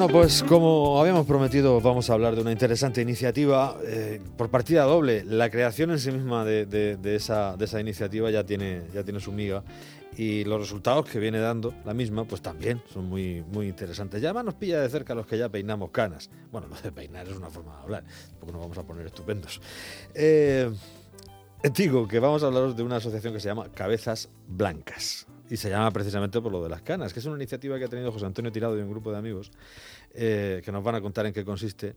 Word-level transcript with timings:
Bueno, 0.00 0.14
pues 0.14 0.42
como 0.44 0.98
habíamos 0.98 1.26
prometido, 1.26 1.78
vamos 1.82 2.08
a 2.08 2.14
hablar 2.14 2.34
de 2.34 2.40
una 2.40 2.52
interesante 2.52 3.02
iniciativa 3.02 3.76
eh, 3.84 4.18
por 4.38 4.48
partida 4.48 4.84
doble. 4.84 5.24
La 5.24 5.50
creación 5.50 5.90
en 5.90 5.98
sí 5.98 6.10
misma 6.10 6.42
de, 6.42 6.64
de- 6.64 6.96
de 6.96 7.16
esa, 7.16 7.54
de 7.58 7.66
esa 7.66 7.78
iniciativa 7.82 8.30
ya 8.30 8.42
tiene, 8.42 8.80
ya 8.94 9.04
tiene 9.04 9.20
su 9.20 9.30
miga 9.30 9.62
y 10.16 10.44
los 10.44 10.58
resultados 10.58 11.04
que 11.04 11.18
viene 11.18 11.38
dando 11.38 11.74
la 11.84 11.92
misma, 11.92 12.24
pues 12.24 12.40
también 12.40 12.80
son 12.90 13.10
muy, 13.10 13.44
muy 13.52 13.68
interesantes. 13.68 14.22
Ya 14.22 14.28
además 14.30 14.46
nos 14.46 14.54
pilla 14.54 14.80
de 14.80 14.88
cerca 14.88 15.12
a 15.12 15.16
los 15.16 15.26
que 15.26 15.36
ya 15.36 15.50
peinamos 15.50 15.90
canas. 15.90 16.30
Bueno, 16.50 16.68
lo 16.68 16.80
de 16.80 16.92
peinar 16.92 17.28
es 17.28 17.36
una 17.36 17.50
forma 17.50 17.76
de 17.76 17.82
hablar, 17.82 18.04
porque 18.38 18.52
nos 18.54 18.62
vamos 18.62 18.78
a 18.78 18.82
poner 18.84 19.04
estupendos. 19.04 19.60
Eh, 20.14 20.70
digo 21.76 22.08
que 22.08 22.18
vamos 22.20 22.42
a 22.42 22.46
hablaros 22.46 22.74
de 22.74 22.82
una 22.82 22.96
asociación 22.96 23.34
que 23.34 23.40
se 23.40 23.48
llama 23.48 23.68
Cabezas 23.74 24.30
Blancas. 24.48 25.26
Y 25.50 25.56
se 25.56 25.68
llama 25.68 25.90
precisamente 25.90 26.40
por 26.40 26.52
lo 26.52 26.62
de 26.62 26.68
las 26.70 26.80
canas, 26.82 27.12
que 27.12 27.18
es 27.18 27.26
una 27.26 27.36
iniciativa 27.36 27.76
que 27.78 27.84
ha 27.84 27.88
tenido 27.88 28.12
José 28.12 28.24
Antonio 28.24 28.52
Tirado 28.52 28.78
y 28.78 28.80
un 28.82 28.88
grupo 28.88 29.10
de 29.10 29.18
amigos 29.18 29.50
eh, 30.14 30.62
que 30.64 30.70
nos 30.72 30.82
van 30.84 30.94
a 30.94 31.00
contar 31.00 31.26
en 31.26 31.32
qué 31.32 31.44
consiste. 31.44 31.96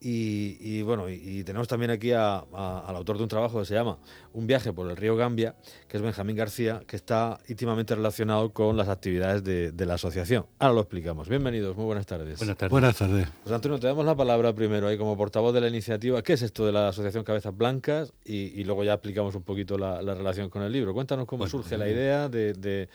Y, 0.00 0.56
y 0.60 0.82
bueno, 0.82 1.08
y, 1.08 1.14
y 1.14 1.44
tenemos 1.44 1.66
también 1.66 1.90
aquí 1.90 2.12
a- 2.12 2.38
a- 2.52 2.84
al 2.86 2.96
autor 2.96 3.16
de 3.16 3.24
un 3.24 3.28
trabajo 3.28 3.58
que 3.58 3.64
se 3.66 3.74
llama 3.74 3.98
Un 4.32 4.46
viaje 4.46 4.72
por 4.72 4.88
el 4.88 4.96
río 4.96 5.16
Gambia, 5.16 5.56
que 5.88 5.96
es 5.96 6.02
Benjamín 6.02 6.36
García, 6.36 6.82
que 6.86 6.94
está 6.94 7.38
íntimamente 7.48 7.94
relacionado 7.96 8.52
con 8.52 8.76
las 8.76 8.88
actividades 8.88 9.42
de, 9.42 9.72
de 9.72 9.86
la 9.86 9.94
asociación. 9.94 10.46
Ahora 10.60 10.74
lo 10.74 10.80
explicamos. 10.82 11.28
Bienvenidos, 11.28 11.76
muy 11.76 11.84
buenas 11.86 12.06
tardes. 12.06 12.38
Buenas 12.38 12.56
tardes. 12.56 12.70
Buenas 12.70 12.96
tardes. 12.96 13.28
José 13.42 13.54
Antonio, 13.54 13.78
te 13.80 13.86
damos 13.88 14.04
la 14.06 14.14
palabra 14.16 14.52
primero 14.54 14.86
ahí 14.86 14.96
como 14.98 15.16
portavoz 15.16 15.52
de 15.54 15.60
la 15.60 15.68
iniciativa. 15.68 16.22
¿Qué 16.22 16.34
es 16.34 16.42
esto 16.42 16.64
de 16.66 16.70
la 16.72 16.88
Asociación 16.88 17.24
Cabezas 17.24 17.56
Blancas? 17.56 18.12
Y, 18.24 18.60
y 18.60 18.64
luego 18.64 18.84
ya 18.84 18.92
explicamos 18.94 19.34
un 19.34 19.42
poquito 19.42 19.76
la, 19.78 20.00
la 20.02 20.14
relación 20.14 20.48
con 20.48 20.62
el 20.62 20.70
libro. 20.72 20.94
Cuéntanos 20.94 21.26
cómo 21.26 21.40
Bueno, 21.40 21.50
surge 21.50 21.76
la 21.76 21.88
eh, 21.88 21.92
idea 21.92 22.28
de, 22.28 22.52
de- 22.52 22.87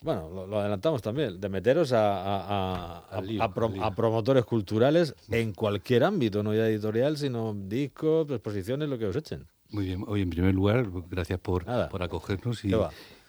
bueno, 0.00 0.30
lo, 0.30 0.46
lo 0.46 0.60
adelantamos 0.60 1.02
también, 1.02 1.40
de 1.40 1.48
meteros 1.48 1.92
a, 1.92 1.98
a- 2.22 2.98
a- 3.10 3.20
lío, 3.20 3.42
pro- 3.52 3.68
promotores 3.94 4.44
culturales 4.44 5.14
en 5.30 5.52
cualquier 5.52 6.04
ámbito, 6.04 6.42
no 6.42 6.54
ya 6.54 6.66
editorial, 6.66 7.16
sino 7.18 7.54
discos, 7.54 8.30
exposiciones, 8.30 8.88
lo 8.88 8.98
que 8.98 9.06
os 9.06 9.16
echen. 9.16 9.46
Muy 9.70 9.84
bien. 9.86 10.04
Hoy, 10.08 10.22
en 10.22 10.30
primer 10.30 10.54
lugar, 10.54 10.86
gracias 11.10 11.38
por, 11.38 11.66
Nada. 11.66 11.88
por 11.88 12.02
acogernos 12.02 12.64
y. 12.64 12.68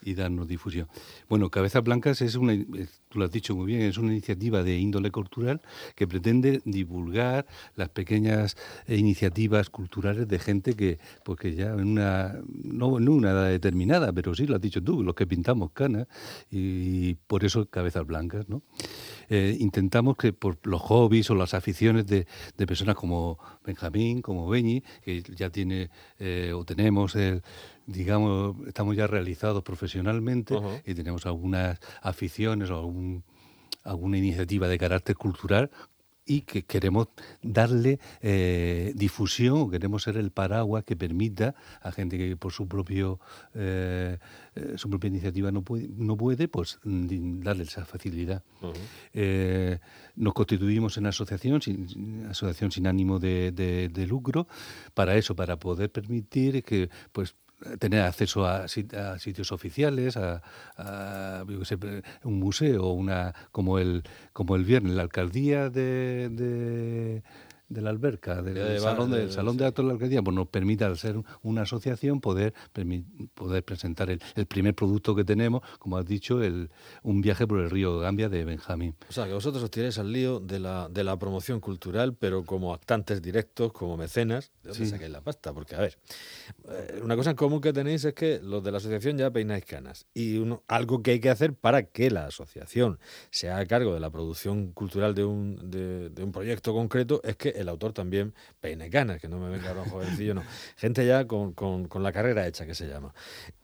y 0.02 0.14
darnos 0.14 0.48
difusión. 0.48 0.88
Bueno, 1.28 1.50
Cabezas 1.50 1.82
Blancas 1.82 2.22
es 2.22 2.36
una, 2.36 2.54
tú 3.08 3.18
lo 3.18 3.24
has 3.24 3.30
dicho 3.30 3.54
muy 3.54 3.66
bien, 3.66 3.82
es 3.82 3.98
una 3.98 4.12
iniciativa 4.12 4.62
de 4.62 4.78
índole 4.78 5.10
cultural 5.10 5.60
que 5.94 6.06
pretende 6.06 6.62
divulgar 6.64 7.46
las 7.76 7.88
pequeñas 7.88 8.56
eh, 8.86 8.96
iniciativas 8.96 9.70
culturales 9.70 10.28
de 10.28 10.38
gente 10.38 10.74
que, 10.74 10.98
pues 11.24 11.38
que 11.38 11.54
ya 11.54 11.72
en 11.72 11.88
una, 11.88 12.40
no 12.48 12.98
en 12.98 13.08
una 13.08 13.30
edad 13.30 13.48
determinada, 13.48 14.12
pero 14.12 14.34
sí 14.34 14.46
lo 14.46 14.56
has 14.56 14.60
dicho 14.60 14.82
tú, 14.82 15.02
los 15.02 15.14
que 15.14 15.26
pintamos 15.26 15.72
canas 15.72 16.06
y, 16.50 17.14
por 17.26 17.44
eso 17.44 17.66
Cabezas 17.66 18.06
Blancas, 18.06 18.48
¿no? 18.48 18.62
Eh, 19.28 19.56
intentamos 19.60 20.16
que 20.16 20.32
por 20.32 20.58
los 20.64 20.80
hobbies 20.82 21.30
o 21.30 21.34
las 21.34 21.54
aficiones 21.54 22.06
de, 22.06 22.26
de 22.56 22.66
personas 22.66 22.96
como 22.96 23.38
Benjamín, 23.64 24.20
como 24.20 24.48
Beñi, 24.48 24.82
que 25.02 25.22
ya 25.22 25.50
tiene 25.50 25.90
eh, 26.18 26.52
o 26.54 26.64
tenemos 26.64 27.14
el, 27.16 27.42
digamos, 27.86 28.56
estamos 28.66 28.96
ya 28.96 29.06
realizados 29.06 29.62
profesionalmente 29.62 30.54
y 30.86 30.94
tenemos 30.94 31.26
algunas 31.26 31.78
aficiones 32.02 32.70
o 32.70 32.76
algún- 32.76 33.24
alguna 33.84 34.18
iniciativa 34.18 34.68
de 34.68 34.78
carácter 34.78 35.16
cultural 35.16 35.70
y 36.24 36.42
que 36.42 36.62
queremos 36.62 37.08
darle 37.42 37.98
eh, 38.20 38.92
difusión, 38.94 39.72
queremos 39.72 40.04
ser 40.04 40.16
el 40.16 40.30
paraguas 40.30 40.84
que 40.84 40.94
permita 40.94 41.56
a 41.80 41.90
gente 41.90 42.16
que 42.16 42.36
por 42.36 42.52
su 42.52 42.68
propio 42.68 43.18
eh, 43.54 44.18
eh, 44.54 44.74
su 44.76 44.88
propia 44.88 45.08
iniciativa 45.08 45.50
no 45.50 45.62
puede, 45.62 45.88
no 45.88 46.16
puede 46.16 46.46
pues 46.46 46.78
mm, 46.84 47.40
darle 47.40 47.64
esa 47.64 47.84
facilidad. 47.84 48.44
Eh, 49.12 49.80
nos 50.14 50.32
constituimos 50.34 50.96
en 50.96 51.06
asociación 51.06 51.60
sin, 51.60 52.26
asociación 52.30 52.70
sin 52.70 52.86
ánimo 52.86 53.18
de, 53.18 53.50
de- 53.50 53.88
de 53.88 54.06
lucro 54.06 54.46
para 54.94 55.16
eso, 55.16 55.34
para 55.34 55.58
poder 55.58 55.90
permitir 55.90 56.62
que 56.62 56.88
pues 57.10 57.34
tener 57.78 58.02
acceso 58.02 58.46
a, 58.46 58.64
sit- 58.68 58.94
a 58.94 59.18
sitios 59.18 59.52
oficiales, 59.52 60.16
a, 60.16 60.42
a, 60.76 61.44
yo 61.48 61.64
sé, 61.64 61.76
un 62.24 62.38
museo, 62.38 62.90
una 62.92 63.34
como 63.52 63.78
el 63.78 64.02
como 64.32 64.56
el 64.56 64.64
viernes, 64.64 64.94
la 64.94 65.02
alcaldía 65.02 65.70
de, 65.70 66.28
de, 66.30 67.22
de 67.72 67.80
la 67.82 67.90
alberca, 67.90 68.42
del 68.42 68.54
de 68.54 68.78
salón, 68.80 69.10
bar- 69.10 69.18
del 69.18 69.28
de- 69.28 69.32
salón 69.34 69.56
de 69.56 69.66
actos 69.66 69.84
de 69.84 69.88
la 69.88 69.92
alcaldía, 69.94 70.22
pues 70.22 70.34
nos 70.34 70.48
permite, 70.48 70.84
al 70.84 70.96
ser 70.98 71.16
una 71.42 71.62
asociación, 71.62 72.20
poder, 72.20 72.54
poder 73.34 73.64
presentar 73.64 74.10
el, 74.10 74.20
el 74.34 74.46
primer 74.46 74.74
producto 74.74 75.14
que 75.14 75.24
tenemos, 75.24 75.62
como 75.78 75.96
has 75.96 76.06
dicho, 76.06 76.42
el, 76.42 76.70
un 77.02 77.20
viaje 77.20 77.46
por 77.46 77.60
el 77.60 77.70
río 77.70 77.98
Gambia 77.98 78.28
de 78.28 78.44
Benjamín. 78.44 78.94
O 79.08 79.12
sea, 79.12 79.26
que 79.26 79.32
vosotros 79.32 79.62
os 79.62 79.70
tiráis 79.70 79.98
al 79.98 80.12
lío 80.12 80.40
de 80.40 80.58
la, 80.60 80.88
de 80.88 81.04
la 81.04 81.18
promoción 81.18 81.60
cultural, 81.60 82.14
pero 82.14 82.44
como 82.44 82.74
actantes 82.74 83.20
directos, 83.22 83.72
como 83.72 83.96
mecenas. 83.96 84.52
¿De 84.62 84.70
dónde 84.70 84.84
Sí. 84.84 84.90
sacáis 84.90 85.10
la 85.10 85.20
pasta? 85.20 85.52
Porque, 85.52 85.74
a 85.76 85.80
ver, 85.80 85.98
eh, 86.68 87.00
una 87.02 87.16
cosa 87.16 87.30
en 87.30 87.36
común 87.36 87.60
que 87.60 87.72
tenéis 87.72 88.04
es 88.04 88.14
que 88.14 88.40
los 88.42 88.62
de 88.62 88.70
la 88.72 88.78
asociación 88.78 89.18
ya 89.18 89.30
peináis 89.30 89.64
canas. 89.64 90.06
Y 90.14 90.36
uno- 90.38 90.62
algo 90.68 91.02
que 91.02 91.12
hay 91.12 91.20
que 91.20 91.30
hacer 91.30 91.54
para 91.54 91.84
que 91.84 92.10
la 92.10 92.26
asociación 92.26 92.98
se 93.30 93.50
haga 93.50 93.66
cargo 93.66 93.94
de 93.94 94.00
la 94.00 94.10
producción 94.10 94.72
cultural 94.72 95.14
de 95.14 95.24
un, 95.24 95.70
de, 95.70 96.10
de 96.10 96.24
un 96.24 96.32
proyecto 96.32 96.72
concreto 96.72 97.20
es 97.24 97.36
que 97.36 97.50
el 97.62 97.68
autor 97.68 97.92
también 97.92 98.34
peine 98.60 98.90
canas, 98.90 99.20
que 99.20 99.28
no 99.28 99.38
me 99.38 99.48
venga 99.48 99.68
ahora 99.70 99.82
un 99.82 99.88
jovencillo, 99.88 100.34
no. 100.34 100.42
Gente 100.76 101.06
ya 101.06 101.26
con, 101.26 101.52
con- 101.52 101.88
con 101.88 102.02
la 102.02 102.12
carrera 102.12 102.46
hecha, 102.46 102.66
que 102.66 102.74
se 102.74 102.86
llama. 102.88 103.14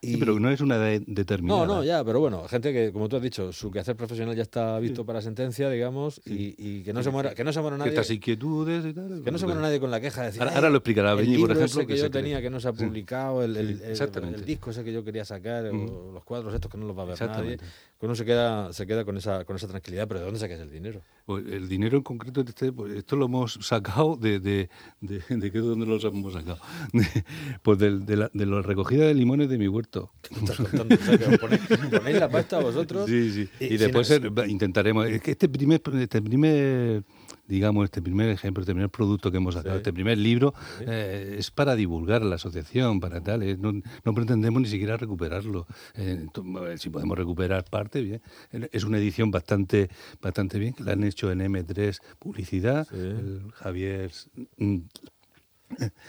Y, 0.00 0.12
Sí, 0.12 0.16
pero 0.16 0.38
no 0.40 0.50
es 0.50 0.60
una 0.60 0.76
edad 0.76 1.02
determinada. 1.06 1.66
no, 1.66 1.74
no, 1.76 1.84
ya, 1.84 2.02
pero 2.04 2.20
bueno, 2.20 2.46
gente 2.48 2.72
que, 2.72 2.92
como 2.92 3.08
tú 3.08 3.16
has 3.16 3.22
dicho, 3.22 3.52
su 3.52 3.70
quehacer 3.70 3.96
profesional 3.96 4.34
ya 4.36 4.42
está 4.42 4.78
visto 4.78 5.04
para 5.04 5.20
sentencia, 5.20 5.68
digamos, 5.70 6.20
y, 6.24 6.54
y 6.58 6.82
que 6.82 6.92
no 6.92 7.02
se 7.02 7.10
muera, 7.10 7.34
que 7.34 7.44
no 7.44 7.52
se 7.52 7.60
muera 7.60 7.76
Que 7.76 7.80
nadie. 7.80 7.90
estas 7.92 8.10
inquietudes 8.10 8.84
y 8.86 8.94
tal. 8.94 9.22
Que 9.22 9.30
no 9.30 9.38
se 9.38 9.46
muera 9.46 9.60
nadie 9.60 9.80
con 9.80 9.90
la 9.90 10.00
queja 10.00 10.20
de 10.22 10.26
decir. 10.28 10.40
Ahora- 10.42 10.52
"Ay, 10.52 10.56
ahora 10.56 10.70
lo 10.70 10.76
explicará 10.78 11.10
el 11.12 11.16
por 11.16 11.24
ejemplo, 11.50 11.64
ese 11.64 11.80
que, 11.86 11.94
que 11.94 11.98
yo 12.00 12.10
tenía 12.10 12.36
cree". 12.36 12.42
que 12.44 12.50
no 12.50 12.60
se 12.60 12.68
ha 12.68 12.72
Sí. 12.72 12.84
publicado, 12.84 13.42
el, 13.42 13.56
el- 13.56 13.78
Sí, 13.96 14.02
el- 14.04 14.34
el 14.34 14.44
disco 14.44 14.70
ese 14.70 14.84
que 14.84 14.92
yo 14.92 15.04
quería 15.04 15.24
sacar, 15.24 15.66
o 15.66 15.74
Ujú. 15.74 16.12
los 16.12 16.24
cuadros 16.24 16.54
estos 16.54 16.70
que 16.70 16.78
no 16.78 16.86
los 16.86 16.96
va 16.96 17.02
a 17.02 17.06
ver 17.06 17.20
nadie. 17.26 17.56
Que 17.98 18.06
uno 18.06 18.14
se 18.14 18.24
queda, 18.24 18.72
se 18.72 18.86
queda 18.86 19.04
con 19.04 19.16
esa, 19.16 19.44
con 19.44 19.56
esa 19.56 19.66
tranquilidad, 19.66 20.06
pero 20.06 20.20
¿de 20.20 20.26
dónde 20.26 20.38
sacas 20.38 20.60
el 20.60 20.70
dinero? 20.70 21.02
Pues 21.26 21.44
el 21.48 21.68
dinero 21.68 21.96
en 21.96 22.04
concreto, 22.04 22.42
este, 22.42 22.72
pues 22.72 22.92
esto 22.94 23.16
lo 23.16 23.24
hemos 23.26 23.54
sacado 23.60 23.87
de... 24.20 24.40
¿De, 24.40 24.68
de, 25.00 25.22
de 25.28 25.52
qué, 25.52 25.58
dónde 25.58 25.86
lo 25.86 25.96
hemos 26.00 26.32
sacado? 26.32 26.58
De- 26.92 27.24
pues 27.62 27.78
del- 27.78 28.04
de, 28.06 28.16
la, 28.16 28.30
de 28.32 28.46
la 28.46 28.62
recogida 28.62 29.06
de 29.06 29.14
limones 29.14 29.48
de 29.48 29.58
mi 29.58 29.68
huerto. 29.68 30.12
¿Qué 30.22 30.34
estás 30.34 30.56
contando? 30.56 30.94
O 30.94 30.98
sea, 30.98 31.18
que 31.18 31.38
ponéis, 31.38 31.60
ponéis 31.90 32.18
la 32.18 32.28
pasta 32.28 32.58
vosotros. 32.60 33.08
Sí, 33.08 33.30
sí. 33.32 33.48
y 33.60 33.74
Y, 33.74 33.76
después 33.76 34.06
ser- 34.06 34.30
intentaremos... 34.46 35.06
Es 35.06 35.20
que 35.22 35.32
este 35.32 35.48
primer, 35.48 35.80
este 36.00 36.20
primer, 36.22 37.04
digamos, 37.46 37.84
este 37.84 38.00
primer 38.02 38.28
ejemplo, 38.30 38.62
este 38.62 38.72
primer 38.72 38.90
producto 38.90 39.30
que 39.30 39.36
hemos 39.38 39.54
sacado, 39.54 39.74
Sí. 39.76 39.78
este 39.78 39.92
primer 39.92 40.18
libro, 40.18 40.54
Sí. 40.78 40.84
eh, 40.86 41.36
es 41.38 41.50
para 41.50 41.74
divulgar 41.76 42.22
la 42.22 42.36
asociación, 42.36 43.00
para 43.00 43.20
tal. 43.22 43.42
eh, 43.42 43.56
no, 43.58 43.72
no 43.72 44.14
pretendemos 44.14 44.60
ni 44.62 44.68
siquiera 44.68 44.96
recuperarlo. 44.96 45.66
Eh, 45.94 46.26
to- 46.32 46.44
si 46.76 46.90
podemos 46.90 47.16
recuperar 47.18 47.64
parte, 47.64 48.00
bien. 48.02 48.22
Es 48.72 48.84
una 48.84 48.98
edición 48.98 49.30
bastante, 49.30 49.88
bastante 50.22 50.58
bien, 50.58 50.74
que 50.74 50.84
la 50.84 50.92
han 50.92 51.04
hecho 51.04 51.30
en 51.30 51.40
M3 51.40 52.00
Publicidad. 52.18 52.86
Sí. 52.90 52.96
El 52.96 53.50
Javier... 53.54 54.10
mm, 54.58 54.78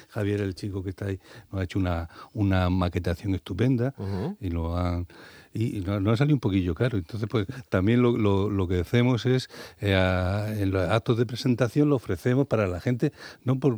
Javier, 0.07 0.39
el 0.39 0.55
chico 0.55 0.81
que 0.81 0.91
está 0.91 1.07
ahí, 1.07 1.19
nos 1.51 1.59
ha 1.59 1.63
hecho 1.65 1.79
una, 1.79 2.07
una 2.33 2.69
maquetación 2.69 3.35
estupenda 3.35 3.93
y 4.39 4.49
lo 4.51 4.77
han 4.77 5.05
y 5.67 5.81
nos, 5.81 6.01
nos 6.01 6.13
ha 6.13 6.17
salido 6.17 6.35
un 6.35 6.39
poquillo 6.39 6.73
caro. 6.75 6.97
Entonces, 6.97 7.27
pues 7.29 7.47
también 7.69 8.01
lo, 8.01 8.17
lo, 8.17 8.49
lo 8.49 8.67
que 8.67 8.79
hacemos 8.81 9.25
es, 9.25 9.49
eh, 9.81 9.93
a- 9.95 10.53
en 10.59 10.71
los 10.71 10.89
actos 10.89 11.17
de 11.17 11.25
presentación 11.25 11.89
lo 11.89 11.95
ofrecemos 11.95 12.47
para 12.47 12.67
la 12.67 12.79
gente, 12.79 13.11
no 13.43 13.59
por 13.59 13.77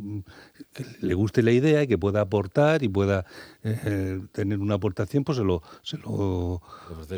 que 0.72 0.84
le 1.00 1.14
guste 1.14 1.42
la 1.42 1.52
idea 1.52 1.82
y 1.82 1.86
que 1.86 1.98
pueda 1.98 2.20
aportar 2.20 2.82
y 2.82 2.88
pueda 2.88 3.24
eh, 3.64 3.78
eh, 3.84 4.20
tener 4.32 4.58
una 4.58 4.74
aportación, 4.74 5.24
pues 5.24 5.38
se 5.38 5.44
lo, 5.44 5.62
se 5.82 5.96
lo, 5.98 6.60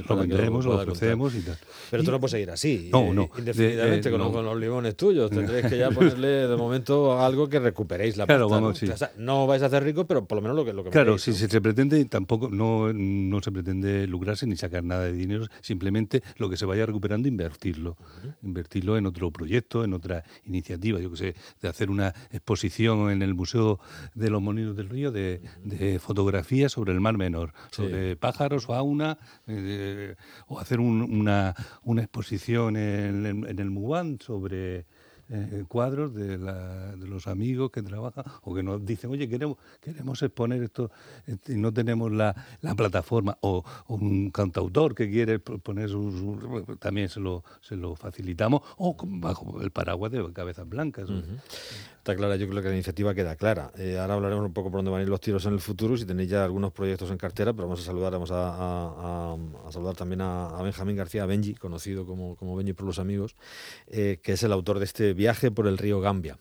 Lo 0.08 0.16
vendremos, 0.16 0.64
lo 0.64 0.76
ofrecemos 0.80 1.34
y 1.34 1.40
tal. 1.40 1.56
Pero 1.90 2.02
Y- 2.02 2.06
tú 2.06 2.12
no 2.12 2.20
puedes 2.20 2.32
seguir 2.32 2.50
así, 2.50 2.88
No, 2.92 3.12
no. 3.14 3.30
indefinidamente 3.38 4.08
De- 4.10 4.16
eh, 4.16 4.18
con, 4.18 4.20
no. 4.28 4.32
con 4.32 4.44
los 4.44 4.56
limones 4.58 4.96
tuyos. 4.96 5.30
Tendréis 5.30 5.66
que 5.66 5.78
ya 5.78 5.90
ponerle 5.90 6.46
de 6.48 6.56
momento 6.56 7.18
algo 7.20 7.48
que 7.48 7.58
recuperéis 7.58 8.16
la 8.16 8.26
Claro, 8.26 8.48
pasta, 8.48 8.60
vamos, 8.60 8.82
¿no? 8.82 8.86
sí. 8.86 8.92
O 8.92 8.96
sea, 8.96 9.12
no 9.18 9.46
vais 9.46 9.62
a 9.62 9.66
hacer 9.66 9.82
ricos, 9.84 10.04
pero 10.06 10.24
por 10.24 10.36
lo 10.36 10.42
menos 10.42 10.56
lo 10.56 10.64
que, 10.64 10.72
lo 10.72 10.84
que 10.84 10.90
Claro, 10.90 11.18
si 11.18 11.30
¿no? 11.30 11.36
se, 11.36 11.48
se 11.48 11.60
pretende, 11.60 12.04
tampoco 12.06 12.48
no, 12.50 12.92
no 12.92 13.40
se 13.42 13.50
pretende 13.52 14.06
lucrarse 14.06 14.46
ni 14.46 14.53
sacar 14.56 14.84
nada 14.84 15.04
de 15.04 15.12
dinero, 15.12 15.46
simplemente 15.60 16.22
lo 16.38 16.48
que 16.50 16.56
se 16.56 16.66
vaya 16.66 16.86
recuperando, 16.86 17.28
invertirlo. 17.28 17.96
Invertirlo 18.42 18.96
en 18.96 19.06
otro 19.06 19.30
proyecto, 19.30 19.84
en 19.84 19.92
otra 19.94 20.24
iniciativa, 20.46 21.00
yo 21.00 21.10
que 21.10 21.16
sé, 21.16 21.34
de 21.62 21.68
hacer 21.68 21.90
una 21.90 22.14
exposición 22.30 23.10
en 23.10 23.22
el 23.22 23.34
Museo 23.34 23.80
de 24.14 24.30
los 24.30 24.40
Molinos 24.42 24.76
del 24.76 24.88
Río 24.88 25.10
de, 25.12 25.40
de 25.64 25.98
fotografías 25.98 26.72
sobre 26.72 26.92
el 26.92 27.00
Mar 27.00 27.16
Menor, 27.16 27.52
Sí. 27.70 27.82
sobre 27.82 28.16
pájaros, 28.16 28.66
fauna, 28.66 29.18
eh, 29.46 30.14
o 30.46 30.58
hacer 30.60 30.80
un- 30.80 31.02
una, 31.02 31.54
una 31.82 32.02
exposición 32.02 32.76
en, 32.76 33.26
el- 33.26 33.46
en 33.48 33.58
el 33.58 33.70
Mubán 33.70 34.18
sobre 34.20 34.86
eh, 35.30 35.64
cuadros 35.68 36.14
de, 36.14 36.38
de, 36.38 37.06
los 37.06 37.26
amigos 37.26 37.70
que 37.70 37.82
trabajan 37.82 38.24
o 38.42 38.54
que 38.54 38.62
nos 38.62 38.84
dicen, 38.84 39.10
oye, 39.10 39.28
queremos, 39.28 39.58
queremos 39.80 40.22
exponer 40.22 40.62
esto 40.62 40.90
y 41.46 41.54
no 41.54 41.72
tenemos 41.72 42.12
la, 42.12 42.34
la 42.60 42.74
plataforma, 42.74 43.36
o, 43.40 43.64
un 43.88 44.30
cantautor 44.30 44.94
que 44.94 45.10
quiere 45.10 45.38
poner 45.38 45.88
su, 45.88 46.76
también 46.78 47.08
se 47.08 47.20
lo, 47.20 47.44
se 47.60 47.76
lo 47.76 47.96
facilitamos, 47.96 48.62
o 48.76 48.96
bajo 49.02 49.60
el 49.62 49.70
paraguas 49.70 50.12
de 50.12 50.32
cabezas 50.32 50.68
blancas. 50.68 51.08
Está 52.04 52.16
clara, 52.16 52.36
yo 52.36 52.46
creo 52.46 52.60
que 52.60 52.68
la 52.68 52.74
iniciativa 52.74 53.14
queda 53.14 53.34
clara. 53.34 53.72
Eh, 53.78 53.96
ahora 53.98 54.12
hablaremos 54.12 54.44
un 54.44 54.52
poco 54.52 54.70
por 54.70 54.80
dónde 54.80 54.90
van 54.90 55.00
a 55.00 55.02
ir 55.04 55.08
los 55.08 55.22
tiros 55.22 55.46
en 55.46 55.54
el 55.54 55.60
futuro, 55.60 55.96
si 55.96 56.04
tenéis 56.04 56.28
ya 56.28 56.44
algunos 56.44 56.70
proyectos 56.70 57.10
en 57.10 57.16
cartera, 57.16 57.54
pero 57.54 57.66
vamos 57.66 57.80
a 57.80 57.82
saludar, 57.82 58.12
vamos 58.12 58.28
a, 58.30 59.38
saludar 59.70 59.96
también 59.96 60.20
a, 60.20 60.60
Benjamín 60.62 60.96
García 60.96 61.24
Benji, 61.24 61.54
conocido 61.54 62.04
como, 62.04 62.36
como 62.36 62.56
Benji 62.56 62.74
por 62.74 62.84
los 62.84 62.98
amigos, 62.98 63.36
eh, 63.86 64.20
que 64.22 64.32
es 64.32 64.42
el 64.42 64.52
autor 64.52 64.80
de 64.80 64.84
este 64.84 65.14
viaje 65.14 65.50
por 65.50 65.66
el 65.66 65.78
río 65.78 66.02
Gambia. 66.02 66.36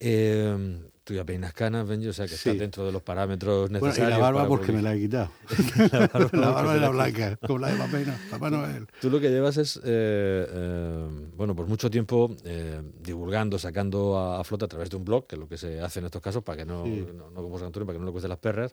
Eh, 0.00 0.80
Tú 1.06 1.14
ya 1.14 1.24
peinas 1.24 1.52
canas, 1.52 1.86
Benji, 1.86 2.08
o 2.08 2.12
sea 2.12 2.26
que 2.26 2.34
está 2.34 2.52
dentro 2.52 2.84
de 2.84 2.90
los 2.90 3.00
parámetros 3.00 3.70
necesarios. 3.70 3.96
Bueno, 3.96 4.08
y 4.08 4.10
la 4.10 4.18
barba 4.18 4.48
porque 4.48 4.72
me 4.72 4.82
la 4.82 4.92
he 4.92 4.98
quitado. 4.98 5.30
la 6.32 6.50
barba, 6.50 6.74
la 6.80 6.88
blanca, 6.88 7.38
como 7.46 7.60
la 7.60 7.68
de 7.68 7.76
Papá, 7.76 7.98
Papá 8.28 8.50
Noel. 8.50 8.88
Tú 9.00 9.08
lo 9.08 9.20
que 9.20 9.30
llevas 9.30 9.56
es, 9.56 9.76
eh, 9.76 9.80
eh, 9.84 11.06
bueno, 11.36 11.54
pues 11.54 11.68
mucho 11.68 11.88
tiempo 11.92 12.34
eh, 12.44 12.82
divulgando, 13.00 13.56
sacando 13.56 14.18
a, 14.18 14.42
flota 14.42 14.64
a 14.64 14.68
través 14.68 14.90
de 14.90 14.96
un 14.96 15.04
blog, 15.04 15.28
que 15.28 15.36
es 15.36 15.38
lo 15.38 15.46
que 15.46 15.56
se 15.56 15.80
hace 15.80 16.00
en 16.00 16.06
estos 16.06 16.20
casos, 16.20 16.42
para 16.42 16.58
que 16.58 16.64
no, 16.64 16.84
no, 16.84 17.30
no, 17.30 17.40
como 17.40 17.56
Antonio, 17.56 17.86
para 17.86 17.94
que 17.94 18.00
no 18.00 18.06
le 18.06 18.10
cueste 18.10 18.26
las 18.26 18.38
perras, 18.38 18.72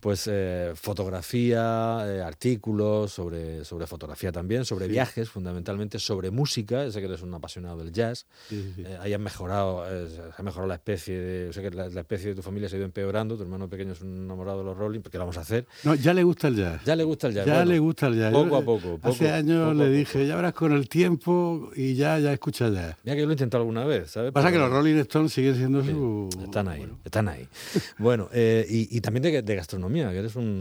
pues 0.00 0.30
fotografía, 0.74 2.26
artículos 2.26 3.10
sobre, 3.10 3.64
sobre 3.64 3.86
fotografía 3.86 4.30
también, 4.30 4.66
sobre 4.66 4.86
viajes 4.86 5.30
fundamentalmente, 5.30 5.98
sobre 5.98 6.30
música, 6.30 6.90
sé 6.90 7.00
que 7.00 7.06
eres 7.06 7.22
un 7.22 7.32
apasionado 7.32 7.78
del 7.78 7.90
jazz, 7.90 8.26
han 8.50 9.22
mejorado, 9.22 9.82
ha 9.82 10.42
mejorado 10.42 10.68
la 10.68 10.74
especie 10.74 11.18
de 11.18 11.52
la, 11.70 11.86
especie 12.00 12.30
de 12.30 12.34
tu 12.34 12.42
familia 12.42 12.68
se 12.68 12.76
ha 12.76 12.78
ido 12.78 12.86
empeorando, 12.86 13.36
tu 13.36 13.42
hermano 13.42 13.68
pequeño 13.68 13.92
es 13.92 14.00
un 14.00 14.24
enamorado 14.24 14.58
de 14.58 14.64
los 14.64 14.76
Rolling, 14.76 15.00
porque 15.00 15.18
lo 15.18 15.24
vamos 15.24 15.38
a 15.38 15.40
hacer. 15.40 15.66
No, 15.84 15.94
ya 15.94 16.14
le 16.14 16.22
gusta 16.22 16.48
el 16.48 16.56
jazz. 16.56 16.82
Ya 16.84 16.96
le 16.96 17.04
gusta 17.04 17.28
el 17.28 17.34
jazz. 17.34 17.46
Ya 17.46 17.64
le 17.64 17.78
gusta 17.78 18.06
el 18.08 18.18
jazz. 18.18 18.32
Poco 18.32 18.56
a 18.56 18.62
poco. 18.62 18.98
hace 19.02 19.30
años 19.30 19.76
le 19.76 19.90
dije, 19.90 20.26
ya 20.26 20.36
verás 20.36 20.54
con 20.54 20.72
el 20.72 20.88
tiempo 20.88 21.70
y 21.74 21.94
ya, 21.94 22.18
ya 22.18 22.32
escucha 22.32 22.68
jazz. 22.68 22.96
Mira 23.04 23.14
que 23.14 23.20
yo 23.20 23.26
lo 23.26 23.32
he 23.32 23.34
intentado 23.34 23.62
alguna 23.62 23.84
vez, 23.84 24.10
¿sabes? 24.10 24.32
Pasa 24.32 24.50
que 24.50 24.58
los 24.58 24.70
Rolling 24.70 24.96
Stones 24.96 25.32
siguen 25.32 25.56
siendo 25.56 25.84
su... 25.84 26.28
Están 26.42 26.68
ahí, 26.68 26.86
están 27.04 27.28
ahí. 27.28 27.46
bueno, 27.98 28.28
eh, 28.32 28.66
y, 28.68 29.00
también 29.00 29.44
de, 29.44 29.54
gastronomía, 29.54 30.10
que 30.10 30.18
eres 30.18 30.36
un, 30.36 30.60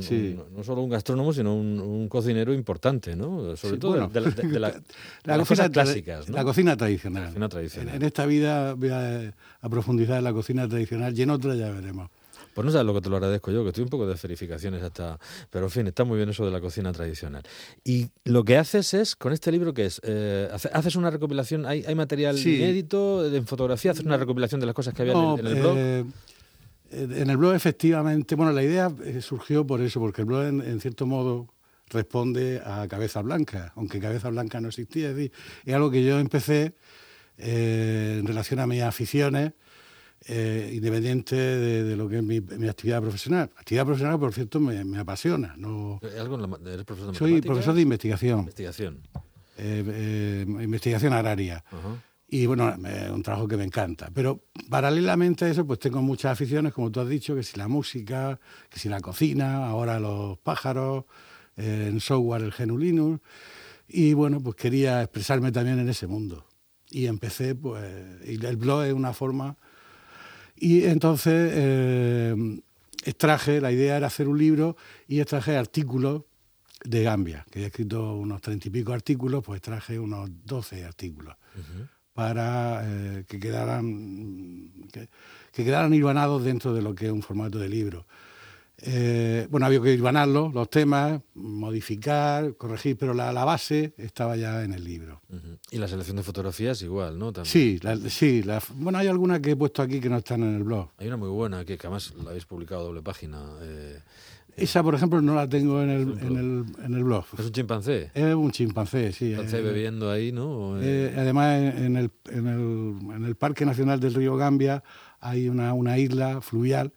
no 0.56 0.64
solo 0.64 0.82
un 0.82 0.90
gastrónomo, 0.90 1.34
sino 1.34 1.56
un, 1.56 2.08
cocinero 2.10 2.54
importante, 2.54 3.16
¿no? 3.16 3.56
Sobre 3.56 3.78
todo 3.78 3.94
de, 4.08 4.60
la, 4.60 4.74
las 5.24 5.48
cosas 5.48 5.70
clásicas, 5.70 6.30
¿no? 6.30 6.36
La 6.36 6.44
cocina 6.44 6.76
tradicional. 6.76 7.24
La 7.24 7.30
cocina 7.30 7.50
tradicional. 7.50 7.96
En, 7.96 8.04
esta 8.04 8.26
vida 8.26 8.74
voy 8.74 8.90
a, 8.90 9.34
a 9.62 9.70
profundizar 9.70 10.18
en 10.18 10.24
la 10.24 10.34
cocina 10.34 10.68
tradicional 10.68 10.99
y 11.14 11.22
en 11.22 11.30
otra 11.30 11.56
ya 11.56 11.72
veremos. 11.72 12.10
Pues 12.54 12.66
no 12.66 12.72
sabes 12.72 12.88
lo 12.88 12.94
que 12.94 13.02
te 13.02 13.10
lo 13.10 13.16
agradezco 13.16 13.52
yo, 13.52 13.64
que 13.64 13.70
estoy 13.70 13.84
un 13.86 13.90
poco 13.90 14.08
de 14.08 14.16
verificaciones 14.22 14.84
hasta... 14.84 15.20
Pero 15.50 15.68
en 15.68 15.72
fin, 15.72 15.88
está 15.88 16.04
muy 16.04 16.18
bien 16.18 16.30
eso 16.30 16.46
de 16.46 16.52
la 16.52 16.60
cocina 16.60 16.92
tradicional. 16.92 17.44
Y 17.84 18.10
lo 18.26 18.44
que 18.44 18.58
haces 18.58 18.94
es, 18.94 19.16
con 19.16 19.32
este 19.32 19.50
libro, 19.52 19.74
¿qué 19.74 19.86
es? 19.86 20.02
Eh, 20.04 20.50
haces 20.74 20.96
una 20.96 21.10
recopilación, 21.10 21.66
hay, 21.66 21.86
hay 21.86 21.96
material 21.96 22.38
inédito 22.38 23.26
en 23.26 23.48
fotografía, 23.48 23.92
haces 23.92 24.06
una 24.06 24.18
recopilación 24.18 24.60
de 24.60 24.66
las 24.66 24.76
cosas 24.76 24.94
que 24.94 25.04
había 25.04 25.14
en, 25.14 25.48
el, 25.48 25.56
blog. 25.56 25.76
Eh, 25.78 26.06
en 26.92 27.30
el 27.30 27.38
blog 27.38 27.54
efectivamente, 27.54 28.36
bueno, 28.36 28.52
la 28.52 28.64
idea 28.64 28.92
eh, 29.06 29.22
surgió 29.22 29.66
por 29.66 29.82
eso, 29.82 30.02
porque 30.02 30.24
el 30.24 30.26
blog 30.26 30.44
en, 30.44 30.82
cierto 30.82 31.06
modo 31.06 31.48
responde 31.88 32.62
a 32.66 32.88
Cabeza 32.90 33.22
Blanca, 33.22 33.72
aunque 33.78 34.02
Cabeza 34.02 34.30
Blanca 34.30 34.60
no 34.60 34.68
existía. 34.68 35.12
Es, 35.12 35.16
decir, 35.16 35.32
es 35.66 35.74
algo 35.74 35.90
que 35.92 36.04
yo 36.04 36.20
empecé 36.20 36.74
en 37.38 38.28
relación 38.28 38.60
a 38.60 38.68
mis 38.68 38.82
aficiones 38.82 39.54
eh, 40.28 40.72
independiente 40.74 41.36
de, 41.36 41.96
lo 41.96 42.10
que 42.10 42.18
es 42.18 42.24
mi, 42.24 42.38
actividad 42.68 43.02
profesional. 43.02 43.50
Actividad 43.56 43.86
profesional, 43.86 44.20
por 44.20 44.34
cierto, 44.34 44.60
me, 44.60 44.98
apasiona. 44.98 45.56
No... 45.58 46.00
¿Eres 46.04 46.84
profesor 46.86 47.12
de 47.12 47.18
Soy 47.18 47.42
profesor 47.42 47.74
de 47.74 47.82
investigación. 47.82 48.40
Investigación. 48.40 49.02
Eh, 49.58 49.84
eh, 49.88 50.46
investigación 50.62 51.14
agraria. 51.14 51.64
Y 52.28 52.46
bueno, 52.46 52.70
es 52.70 53.10
un 53.10 53.24
trabajo 53.24 53.48
que 53.48 53.58
me 53.58 53.64
encanta. 53.64 54.12
Pero 54.14 54.44
paralelamente 54.70 55.46
a 55.46 55.50
eso, 55.50 55.66
pues 55.66 55.80
tengo 55.80 56.02
muchas 56.02 56.34
aficiones, 56.34 56.74
como 56.74 56.92
tú 56.92 57.00
has 57.00 57.10
dicho, 57.10 57.36
que 57.36 57.44
si 57.44 57.58
la 57.58 57.68
música, 57.68 58.40
que 58.70 58.80
si 58.80 58.90
la 58.90 59.00
cocina, 59.00 59.68
ahora 59.68 60.00
los 60.00 60.38
pájaros, 60.40 61.06
en 61.56 62.00
software 62.00 62.44
el 62.44 62.52
Genulinus. 62.52 63.20
Y 63.88 64.14
bueno, 64.14 64.40
pues 64.42 64.56
quería 64.56 65.02
expresarme 65.02 65.52
también 65.52 65.80
en 65.80 65.90
ese 65.90 66.08
mundo. 66.08 66.46
Y 66.92 67.08
empecé, 67.08 67.56
pues, 67.56 67.84
y 68.26 68.46
el 68.46 68.58
blog 68.58 68.84
es 68.84 68.94
una 68.94 69.14
forma 69.14 69.58
y 70.60 70.86
entonces 70.86 71.52
eh, 71.54 72.62
extraje, 73.06 73.62
la 73.62 73.72
idea 73.72 73.98
era 73.98 74.08
hacer 74.08 74.28
un 74.28 74.38
libro 74.38 74.76
y 75.08 75.20
extraje 75.20 75.56
artículos 75.56 76.24
de 76.84 77.04
Gambia, 77.04 77.46
que 77.52 77.62
he 77.62 77.66
escrito 77.66 78.16
unos 78.16 78.42
treinta 78.42 78.68
y 78.68 78.72
pico 78.72 78.94
artículos, 78.94 79.44
pues 79.44 79.62
traje 79.62 80.00
unos 80.00 80.30
doce 80.46 80.86
artículos 80.86 81.36
para 82.14 82.82
eh, 82.84 83.26
que 83.28 83.40
quedaran 83.40 84.72
que, 84.92 85.10
que, 85.54 85.64
quedaran 85.64 85.94
hilvanados 85.94 86.44
dentro 86.44 86.74
de 86.74 86.82
lo 86.82 86.94
que 86.94 87.06
es 87.06 87.12
un 87.12 87.22
formato 87.22 87.60
de 87.60 87.70
libro. 87.70 88.06
Eh, 88.82 89.48
bueno, 89.50 89.66
había 89.66 89.82
que 89.82 89.94
irvanarlo, 89.94 90.52
los 90.54 90.70
temas, 90.70 91.22
modificar, 91.36 92.56
corregir, 92.56 92.98
pero 92.98 93.14
la, 93.14 93.32
base 93.44 93.94
estaba 93.98 94.38
ya 94.38 94.64
en 94.64 94.74
el 94.74 94.84
libro. 94.84 95.22
Y 95.72 95.78
la 95.78 95.88
selección 95.88 96.18
de 96.18 96.24
fotografías 96.24 96.82
igual, 96.82 97.18
¿no? 97.18 97.34
Sí, 97.44 97.80
sí 98.08 98.44
bueno, 98.76 98.98
hay 98.98 99.08
algunas 99.08 99.40
que 99.40 99.52
he 99.52 99.56
puesto 99.56 99.82
aquí 99.82 100.00
que 100.00 100.10
no 100.10 100.18
están 100.18 100.44
en 100.44 100.56
el 100.56 100.64
blog. 100.64 100.90
Hay 100.98 101.08
una 101.08 101.18
muy 101.18 101.30
buena 101.30 101.66
que, 101.66 101.74
además 101.74 102.14
la 102.24 102.30
habéis 102.30 102.46
publicado 102.46 102.86
doble 102.86 103.02
página. 103.02 103.44
Eh, 103.62 104.00
esa, 104.56 104.84
por 104.84 104.96
ejemplo, 104.96 105.22
no 105.22 105.36
la 105.36 105.48
tengo 105.48 105.82
en 105.82 105.90
el, 105.90 106.02
en 106.20 106.38
el, 106.38 106.86
en 106.86 106.94
el 106.94 107.04
blog. 107.04 107.26
¿Es 107.38 107.46
un 107.46 107.52
chimpancé? 107.52 108.12
Es 108.14 108.36
un 108.36 108.52
chimpancé, 108.52 109.12
sí. 109.12 109.30
Chimpancé 109.30 109.60
eh, 109.60 109.62
bebiendo 109.62 110.12
ahí, 110.12 110.32
¿no? 110.32 110.76
además, 110.76 111.60
en 111.60 111.98
el, 111.98 112.12
en, 112.30 112.48
el, 112.48 113.16
en 113.16 113.26
el 113.26 113.36
Parque 113.36 113.66
Nacional 113.66 114.00
del 114.00 114.14
Río 114.14 114.36
Gambia 114.36 114.84
hay 115.20 115.50
una, 115.50 115.74
una 115.74 115.98
isla 115.98 116.42
fluvial 116.42 116.94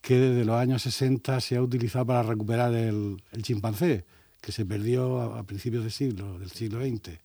que 0.00 0.18
desde 0.18 0.44
los 0.44 0.56
años 0.56 0.82
60 0.82 1.40
se 1.40 1.56
ha 1.56 1.62
utilizado 1.62 2.06
para 2.06 2.22
recuperar 2.22 2.74
el, 2.74 3.22
chimpancé, 3.42 4.04
que 4.40 4.52
se 4.52 4.64
perdió 4.64 5.20
a, 5.20 5.42
principios 5.44 5.82
del 5.82 5.92
siglo, 5.92 6.38
del 6.38 6.50
siglo 6.50 6.80
XX. 6.80 7.18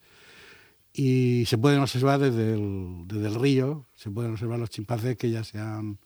Y 0.93 1.45
se 1.47 1.57
pueden 1.57 1.79
observar 1.79 2.19
desde 2.19 2.53
el, 2.53 3.03
desde 3.07 3.27
el 3.27 3.35
río, 3.35 3.85
se 3.95 4.11
pueden 4.11 4.31
observar 4.31 4.59
los 4.59 4.69
chimpancés 4.69 5.17
que 5.17 5.29
ya 5.31 5.43
se 5.43 5.59
han 5.59 5.97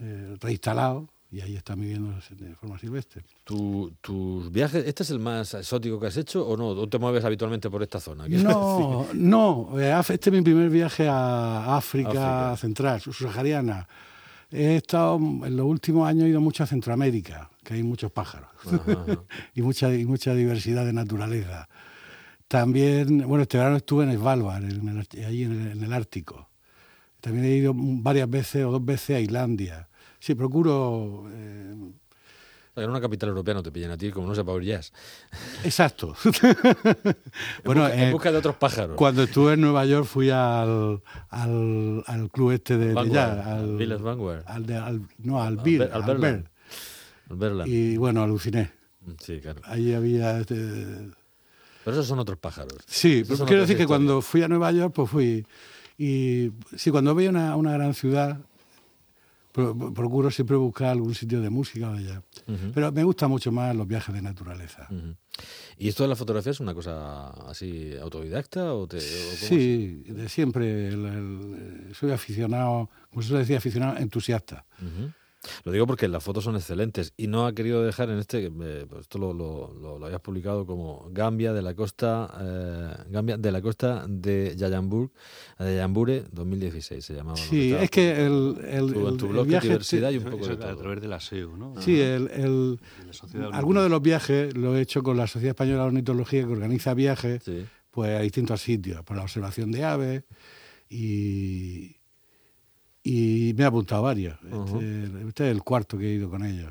eh, 0.00 0.36
reinstalado 0.40 1.08
y 1.30 1.40
ahí 1.40 1.56
están 1.56 1.80
viviendo 1.80 2.14
de 2.30 2.54
forma 2.54 2.78
silvestre. 2.78 3.22
¿Tus 3.44 4.50
viajes, 4.50 4.86
este 4.86 5.02
es 5.02 5.10
el 5.10 5.18
más 5.18 5.52
exótico 5.54 6.00
que 6.00 6.06
has 6.06 6.16
hecho 6.16 6.46
o 6.46 6.56
no? 6.56 6.68
¿O 6.68 6.88
te 6.88 6.98
mueves 6.98 7.24
habitualmente 7.24 7.68
por 7.68 7.82
esta 7.82 8.00
zona? 8.00 8.26
No, 8.28 9.06
no. 9.12 9.78
Eh, 9.78 9.94
este 10.08 10.30
es 10.30 10.32
mi 10.32 10.40
primer 10.40 10.70
viaje 10.70 11.06
a 11.06 11.76
África, 11.76 12.52
África. 12.52 12.56
Central, 12.56 13.00
subsahariana. 13.00 13.86
He 14.50 14.76
estado, 14.76 15.16
en 15.16 15.56
los 15.56 15.66
últimos 15.66 16.08
años 16.08 16.24
he 16.24 16.28
ido 16.28 16.40
mucho 16.40 16.64
a 16.64 16.66
Centroamérica, 16.66 17.50
que 17.62 17.74
hay 17.74 17.82
muchos 17.82 18.10
pájaros 18.10 18.48
y, 19.54 19.60
mucha, 19.60 19.94
y 19.94 20.06
mucha 20.06 20.34
diversidad 20.34 20.86
de 20.86 20.94
naturaleza. 20.94 21.68
También, 22.48 23.28
bueno, 23.28 23.42
este 23.42 23.58
verano 23.58 23.76
estuve 23.76 24.04
en 24.04 24.16
Svalbard, 24.16 24.64
en 24.64 24.88
el, 24.88 25.24
allí 25.26 25.42
en 25.42 25.82
el, 25.84 25.92
Ártico. 25.92 26.48
También 27.20 27.44
he 27.44 27.56
ido 27.56 27.74
varias 27.76 28.30
veces 28.30 28.64
o 28.64 28.70
dos 28.70 28.84
veces 28.84 29.16
a 29.16 29.20
Islandia. 29.20 29.88
Sí, 30.18 30.34
procuro 30.34 31.26
eh, 31.30 31.74
en 32.80 32.90
una 32.90 33.00
capital 33.00 33.28
europea 33.30 33.54
no 33.54 33.62
te 33.62 33.70
pillan 33.70 33.90
a 33.90 33.96
ti, 33.96 34.10
como 34.10 34.26
no 34.26 34.34
sepa 34.34 34.52
oír 34.52 34.64
jazz. 34.64 34.92
Exacto. 35.64 36.14
bueno, 37.64 37.88
en 37.88 38.12
busca, 38.12 38.32
de 38.32 38.38
otros 38.38 38.56
pájaros. 38.56 38.96
Cuando 38.96 39.22
estuve 39.22 39.54
en 39.54 39.60
Nueva 39.60 39.84
York 39.86 40.06
fui 40.06 40.30
al, 40.30 41.02
al, 41.30 42.04
al 42.06 42.30
club 42.30 42.52
este 42.52 42.76
de, 42.76 42.94
jazz. 43.10 43.46
Al 43.46 43.76
Village 43.76 44.02
Vanguard. 44.02 44.44
Al 44.46 44.66
de, 44.66 44.76
al, 44.76 45.02
no, 45.18 45.42
al 45.42 45.56
Bill. 45.56 45.82
Al, 45.82 46.02
al, 46.02 46.24
al 47.60 47.68
Y 47.68 47.96
bueno, 47.96 48.22
aluciné. 48.22 48.72
Sí, 49.20 49.40
claro. 49.40 49.60
Ahí 49.64 49.94
había... 49.94 50.40
Este... 50.40 50.54
Pero 51.84 51.96
esos 51.96 52.06
son 52.06 52.18
otros 52.18 52.38
pájaros. 52.38 52.74
Sí, 52.86 53.24
pero 53.26 53.44
quiero 53.46 53.62
decir 53.62 53.76
que 53.76 53.86
cuando 53.86 54.20
fui 54.20 54.42
a 54.42 54.48
Nueva 54.48 54.70
York, 54.72 54.92
pues 54.94 55.10
fui... 55.10 55.46
Y 55.96 56.52
sí, 56.76 56.90
cuando 56.90 57.14
veía 57.14 57.30
una, 57.30 57.56
una 57.56 57.72
gran 57.72 57.94
ciudad, 57.94 58.38
procuro 59.52 60.30
siempre 60.30 60.56
buscar 60.56 60.88
algún 60.88 61.14
sitio 61.14 61.40
de 61.40 61.50
música 61.50 61.90
Pero 62.74 62.92
me 62.92 63.04
gusta 63.04 63.28
mucho 63.28 63.52
más 63.52 63.76
los 63.76 63.86
viajes 63.86 64.14
de 64.14 64.22
naturaleza. 64.22 64.88
¿Y 65.76 65.88
esto 65.88 66.02
de 66.02 66.08
la 66.08 66.16
fotografía 66.16 66.52
es 66.52 66.60
una 66.60 66.74
cosa 66.74 67.28
así 67.48 67.94
autodidacta? 68.00 68.74
O 68.74 68.86
te, 68.86 69.00
sí, 69.00 70.02
de 70.06 70.28
siempre. 70.28 70.90
soy 71.92 72.10
aficionado, 72.10 72.90
como 73.10 73.22
se 73.22 73.34
decía, 73.36 73.58
aficionado 73.58 73.98
entusiasta. 73.98 74.64
Lo 75.64 75.72
digo 75.72 75.86
porque 75.86 76.08
las 76.08 76.22
fotos 76.24 76.44
son 76.44 76.56
excelentes 76.56 77.12
y 77.16 77.28
no 77.28 77.46
ha 77.46 77.54
querido 77.54 77.84
dejar 77.84 78.10
en 78.10 78.18
este, 78.18 78.46
eh, 78.46 78.86
pues 78.88 79.02
esto 79.02 79.18
lo, 79.18 79.32
lo, 79.32 79.72
lo, 79.98 80.04
habías 80.04 80.20
publicado 80.20 80.66
como 80.66 81.08
Gambia 81.10 81.52
de 81.52 81.62
la 81.62 81.74
costa, 81.74 82.28
eh, 82.40 83.04
Gambia 83.10 83.36
de 83.36 83.52
la 83.52 83.62
costa 83.62 84.04
de 84.08 84.54
Yayambur, 84.56 85.10
de 85.58 85.74
Yayambure 85.74 86.24
2016 86.32 87.04
se 87.04 87.14
llamaba. 87.14 87.36
Sí, 87.36 87.72
es 87.72 87.90
que 87.90 88.26
el, 88.26 88.56
el, 88.64 88.92
tu, 88.92 89.16
tu 89.16 89.28
blog 89.28 89.46
viaje, 89.46 89.68
diversidad 89.68 90.10
y 90.10 90.18
un 90.18 90.24
poco 90.24 90.48
de 90.48 90.54
a 90.64 90.76
través 90.76 91.00
de 91.00 91.08
la 91.08 91.20
SEO, 91.20 91.56
¿no? 91.56 91.80
Sí, 91.80 92.00
el, 92.00 92.28
el 92.28 92.80
algunos 93.52 93.84
de 93.84 93.88
los 93.88 94.02
viajes 94.02 94.56
lo 94.56 94.76
he 94.76 94.80
hecho 94.80 95.02
con 95.02 95.16
la 95.16 95.26
Sociedad 95.26 95.50
Española 95.50 95.82
de 95.82 95.88
Ornitología 95.88 96.44
que 96.44 96.52
organiza 96.52 96.94
viajes 96.94 97.42
Sí. 97.44 97.64
pues 97.90 98.10
a 98.18 98.20
distintos 98.20 98.60
sitios, 98.60 99.02
por 99.04 99.16
la 99.16 99.22
observación 99.22 99.70
de 99.70 99.84
aves 99.84 100.24
y, 100.90 101.97
y 103.08 103.54
me 103.54 103.64
he 103.64 103.66
apuntado 103.66 104.02
varios. 104.02 104.38
Este, 104.44 105.04
este 105.28 105.46
es 105.46 105.56
el 105.56 105.62
cuarto 105.62 105.96
que 105.96 106.10
he 106.10 106.12
ido 106.12 106.28
con 106.28 106.44
ellos. 106.44 106.70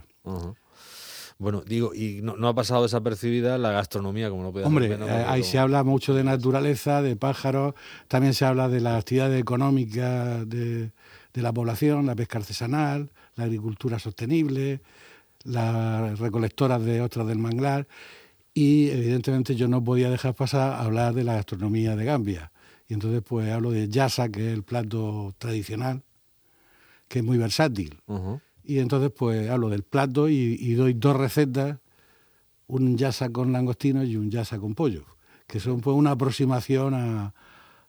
Bueno, 1.39 1.63
digo, 1.65 1.95
y 1.95 2.19
no, 2.21 2.35
no 2.35 2.47
ha 2.47 2.53
pasado 2.53 2.83
desapercibida 2.83 3.57
la 3.57 3.71
gastronomía, 3.71 4.29
como 4.29 4.43
no 4.43 4.51
puede 4.51 4.65
Hombre, 4.65 4.89
menos, 4.89 5.09
eh, 5.09 5.25
ahí 5.27 5.43
se 5.43 5.57
habla 5.57 5.83
mucho 5.83 6.13
de 6.13 6.23
naturaleza, 6.23 7.01
de 7.01 7.15
pájaros, 7.15 7.73
también 8.07 8.35
se 8.35 8.45
habla 8.45 8.69
de 8.69 8.81
las 8.81 8.99
actividades 8.99 9.39
económicas 9.39 10.47
de, 10.47 10.91
de 11.33 11.41
la 11.41 11.51
población, 11.51 12.05
la 12.05 12.15
pesca 12.15 12.37
artesanal, 12.37 13.09
la 13.35 13.45
agricultura 13.45 13.97
sostenible, 13.97 14.81
las 15.43 16.19
recolectoras 16.19 16.83
de 16.83 17.01
ostras 17.01 17.25
del 17.27 17.39
manglar 17.39 17.87
y 18.53 18.89
evidentemente 18.89 19.55
yo 19.55 19.67
no 19.67 19.83
podía 19.83 20.11
dejar 20.11 20.35
pasar 20.35 20.73
hablar 20.73 21.15
de 21.15 21.23
la 21.23 21.33
gastronomía 21.33 21.95
de 21.95 22.05
Gambia. 22.05 22.51
Y 22.87 22.93
entonces 22.93 23.21
pues 23.27 23.51
hablo 23.51 23.71
de 23.71 23.89
yasa, 23.89 24.29
que 24.29 24.47
es 24.47 24.53
el 24.53 24.63
plato 24.63 25.35
tradicional, 25.37 26.03
que 27.07 27.19
es 27.19 27.25
muy 27.25 27.37
versátil. 27.37 27.99
Y 28.63 28.79
entonces 28.79 29.11
pues 29.17 29.49
hablo 29.49 29.69
del 29.69 29.83
plato 29.83 30.27
y, 30.29 30.57
y 30.59 30.73
doy 30.73 30.93
dos 30.93 31.15
recetas, 31.15 31.77
un 32.67 32.97
yasa 32.97 33.29
con 33.29 33.53
langostino 33.53 34.03
y 34.03 34.17
un 34.17 34.29
yasa 34.29 34.59
con 34.59 34.75
pollo, 34.75 35.05
que 35.47 35.59
son 35.59 35.79
pues 35.79 35.95
una 35.95 36.11
aproximación 36.11 36.93
a, 36.93 37.33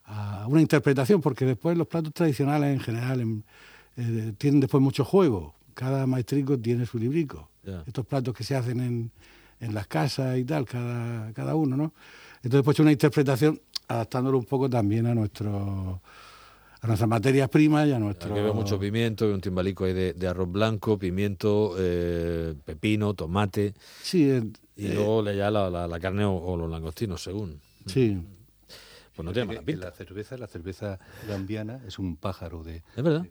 a 0.04 0.46
una 0.46 0.60
interpretación, 0.60 1.20
porque 1.20 1.44
después 1.44 1.76
los 1.76 1.88
platos 1.88 2.12
tradicionales 2.14 2.72
en 2.72 2.80
general 2.80 3.20
en- 3.20 3.44
eh, 3.96 4.32
tienen 4.38 4.60
después 4.60 4.80
mucho 4.80 5.04
juego. 5.04 5.54
Cada 5.74 6.06
maestrico 6.06 6.56
tiene 6.58 6.86
su 6.86 6.98
librico. 6.98 7.48
Estos 7.86 8.06
platos 8.06 8.32
que 8.34 8.44
se 8.44 8.54
hacen 8.54 8.80
en, 8.80 9.10
en 9.60 9.74
las 9.74 9.88
casas 9.88 10.38
y 10.38 10.44
tal, 10.44 10.64
cada, 10.64 11.32
cada 11.32 11.56
uno, 11.56 11.76
¿no? 11.76 11.92
Entonces 12.44 12.62
pues 12.64 12.78
una 12.78 12.92
interpretación 12.92 13.60
adaptándolo 13.88 14.38
un 14.38 14.44
poco 14.44 14.70
también 14.70 15.06
a 15.06 15.14
nuestro 15.14 16.00
a 16.80 16.86
nuestras 16.86 17.08
materias 17.08 17.48
primas 17.48 17.86
y 17.88 17.92
a 17.92 17.98
nuestro 17.98 18.32
Aquí 18.32 18.40
veo 18.40 18.54
mucho 18.54 18.78
pimiento, 18.78 19.26
veo 19.26 19.34
un 19.34 19.40
timbalico 19.40 19.84
ahí 19.84 19.92
de, 19.92 20.12
de 20.12 20.26
arroz 20.28 20.50
blanco, 20.50 20.98
pimiento, 20.98 21.74
eh, 21.78 22.54
pepino, 22.64 23.14
tomate 23.14 23.74
Sí, 24.02 24.30
eh, 24.30 24.42
y 24.76 24.86
eh, 24.86 24.94
luego 24.94 25.22
le 25.22 25.36
ya 25.36 25.50
la, 25.50 25.68
la- 25.70 25.88
la 25.88 25.98
carne 26.00 26.24
o, 26.24 26.34
o 26.36 26.56
los 26.56 26.70
langostinos, 26.70 27.22
según. 27.22 27.60
sí. 27.86 28.18
Pues 29.16 29.26
no 29.26 29.32
tiene 29.32 29.46
mala 29.48 29.62
pinta. 29.62 29.86
La 29.86 29.90
cerveza, 29.90 30.36
la 30.38 30.46
cerveza 30.46 31.00
gambiana 31.26 31.80
es 31.88 31.98
un 31.98 32.14
pájaro 32.14 32.62
de... 32.62 32.84
Es 32.96 33.02
verdad. 33.02 33.26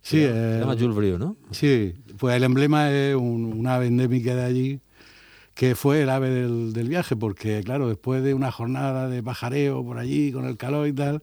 Sí, 0.00 0.18
Se 0.20 0.28
eh, 0.56 0.60
llama 0.60 0.76
Jules 0.78 0.94
Brio, 0.94 1.18
¿no? 1.18 1.36
Sí, 1.50 1.96
pues 2.16 2.36
el 2.36 2.44
emblema 2.44 2.92
es 2.92 3.16
un, 3.16 3.52
un 3.52 3.66
ave 3.66 3.88
endémica 3.88 4.36
de 4.36 4.44
allí, 4.44 4.80
que 5.54 5.74
fue 5.74 6.02
el 6.02 6.10
ave 6.10 6.30
del, 6.30 6.72
del 6.72 6.88
viaje, 6.88 7.16
porque 7.16 7.60
claro, 7.64 7.88
después 7.88 8.22
de 8.22 8.34
una 8.34 8.52
jornada 8.52 9.08
de 9.08 9.20
pajareo 9.20 9.84
por 9.84 9.98
allí, 9.98 10.30
con 10.30 10.44
el 10.44 10.56
calor 10.56 10.86
y 10.86 10.92
tal, 10.92 11.20